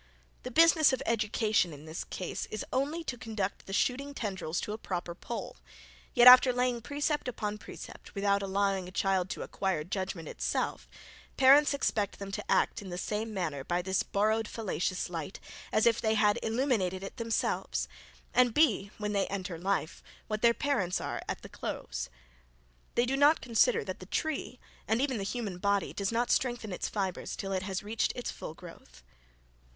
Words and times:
The 0.41 0.49
business 0.49 0.91
of 0.93 1.03
education 1.05 1.71
in 1.71 1.85
this 1.85 2.03
case, 2.05 2.47
is 2.47 2.65
only 2.73 3.03
to 3.03 3.19
conduct 3.19 3.67
the 3.67 3.71
shooting 3.71 4.15
tendrils 4.15 4.59
to 4.61 4.73
a 4.73 4.77
proper 4.79 5.13
pole; 5.13 5.57
yet 6.15 6.25
after 6.25 6.51
laying 6.51 6.81
precept 6.81 7.27
upon 7.27 7.59
precept, 7.59 8.15
without 8.15 8.41
allowing 8.41 8.87
a 8.87 8.91
child 8.91 9.29
to 9.29 9.43
acquire 9.43 9.83
judgment 9.83 10.27
itself, 10.27 10.89
parents 11.37 11.75
expect 11.75 12.17
them 12.17 12.31
to 12.31 12.51
act 12.51 12.81
in 12.81 12.89
the 12.89 12.97
same 12.97 13.31
manner 13.31 13.63
by 13.63 13.83
this 13.83 14.01
borrowed 14.01 14.47
fallacious 14.47 15.07
light, 15.07 15.39
as 15.71 15.85
if 15.85 16.01
they 16.01 16.15
had 16.15 16.39
illuminated 16.41 17.03
it 17.03 17.17
themselves; 17.17 17.87
and 18.33 18.55
be, 18.55 18.89
when 18.97 19.13
they 19.13 19.27
enter 19.27 19.59
life, 19.59 20.01
what 20.27 20.41
their 20.41 20.55
parents 20.55 20.99
are 20.99 21.21
at 21.29 21.43
the 21.43 21.47
close. 21.47 22.09
They 22.95 23.05
do 23.05 23.15
not 23.15 23.39
consider 23.39 23.83
that 23.83 23.99
the 23.99 24.07
tree, 24.07 24.59
and 24.87 24.99
even 24.99 25.17
the 25.19 25.23
human 25.23 25.59
body, 25.59 25.93
does 25.93 26.11
not 26.11 26.31
strengthen 26.31 26.73
its 26.73 26.89
fibres 26.89 27.35
till 27.35 27.51
it 27.51 27.61
has 27.61 27.83
reached 27.83 28.13
its 28.15 28.31
full 28.31 28.55
growth. 28.55 29.03